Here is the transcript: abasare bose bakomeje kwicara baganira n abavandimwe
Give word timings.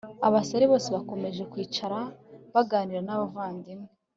abasare 0.27 0.65
bose 0.71 0.87
bakomeje 0.95 1.41
kwicara 1.51 1.97
baganira 2.53 3.01
n 3.03 3.09
abavandimwe 3.15 3.89